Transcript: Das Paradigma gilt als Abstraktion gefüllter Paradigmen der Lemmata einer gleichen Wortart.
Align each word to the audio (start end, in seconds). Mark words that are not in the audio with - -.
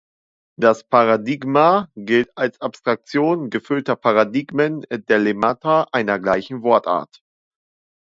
Das 0.59 0.83
Paradigma 0.83 1.87
gilt 1.95 2.35
als 2.35 2.59
Abstraktion 2.59 3.51
gefüllter 3.51 3.95
Paradigmen 3.95 4.83
der 4.89 5.19
Lemmata 5.19 5.89
einer 5.91 6.17
gleichen 6.17 6.63
Wortart. 6.63 7.21